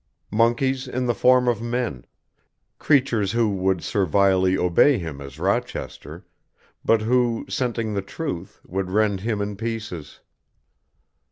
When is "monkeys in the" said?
0.31-1.13